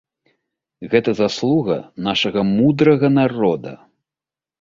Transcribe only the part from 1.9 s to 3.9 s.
нашага мудрага народа.